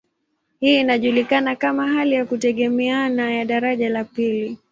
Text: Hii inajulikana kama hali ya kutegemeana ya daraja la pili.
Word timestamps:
Hii 0.59 0.79
inajulikana 0.79 1.55
kama 1.55 1.87
hali 1.87 2.15
ya 2.15 2.25
kutegemeana 2.25 3.31
ya 3.31 3.45
daraja 3.45 3.89
la 3.89 4.03
pili. 4.03 4.57